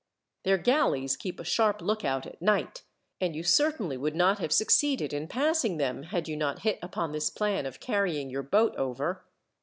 [0.45, 2.81] Their galleys keep a sharp lookout at night,
[3.21, 7.11] and you certainly would not have succeeded in passing them, had you not hit upon
[7.11, 9.23] this plan of carrying your boat over.